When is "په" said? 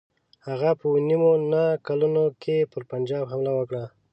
0.79-0.85